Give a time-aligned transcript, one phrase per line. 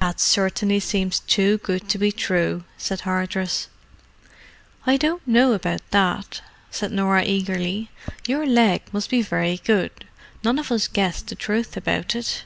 [0.00, 3.68] "That certainly seems too good to be true," said Hardress.
[4.84, 6.40] "I don't know about that,"
[6.72, 7.88] said Norah eagerly.
[8.26, 12.42] "Your leg must be very good—none of us guessed the truth about it.